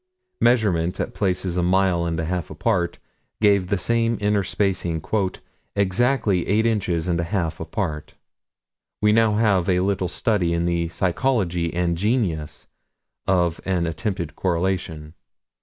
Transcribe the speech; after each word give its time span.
Measurements 0.41 0.99
at 0.99 1.13
places 1.13 1.57
a 1.57 1.61
mile 1.61 2.05
and 2.05 2.19
a 2.19 2.25
half 2.25 2.49
apart, 2.49 2.97
gave 3.39 3.67
the 3.67 3.77
same 3.77 4.17
inter 4.19 4.41
spacing 4.41 4.99
"exactly 5.75 6.47
eight 6.47 6.65
inches 6.65 7.07
and 7.07 7.19
a 7.19 7.23
half 7.25 7.59
apart." 7.59 8.15
We 8.99 9.11
now 9.11 9.35
have 9.35 9.69
a 9.69 9.81
little 9.81 10.09
study 10.09 10.53
in 10.55 10.65
the 10.65 10.87
psychology 10.87 11.71
and 11.71 11.95
genesis 11.95 12.65
of 13.27 13.61
an 13.63 13.85
attempted 13.85 14.35
correlation. 14.35 15.13